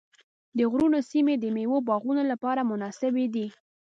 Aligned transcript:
د 0.57 0.59
غرونو 0.71 0.99
سیمې 1.11 1.35
د 1.39 1.45
مېوو 1.55 1.77
باغونو 1.89 2.23
لپاره 2.31 2.67
مناسبې 2.71 3.25
دي. 3.35 3.47